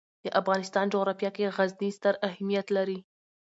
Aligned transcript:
د 0.23 0.25
افغانستان 0.39 0.85
جغرافیه 0.93 1.29
کې 1.35 1.53
غزني 1.55 1.89
ستر 1.97 2.13
اهمیت 2.29 2.67
لري. 2.77 2.99